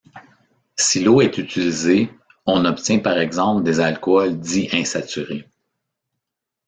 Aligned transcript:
Si 0.79 1.03
l’eau 1.03 1.21
est 1.21 1.37
utilisée, 1.37 2.09
on 2.47 2.65
obtient 2.65 2.97
par 2.97 3.19
exemple 3.19 3.61
des 3.61 3.79
alcools 3.79 4.39
di-insaturés. 4.39 5.45